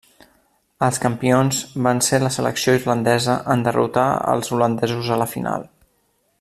Els 0.85 0.95
campions 1.03 1.59
van 1.87 2.01
ser 2.07 2.19
la 2.23 2.31
selecció 2.37 2.75
irlandesa 2.79 3.37
en 3.57 3.67
derrotar 3.69 4.09
els 4.35 4.53
holandesos 4.57 5.15
a 5.19 5.23
la 5.25 5.33
final. 5.39 5.71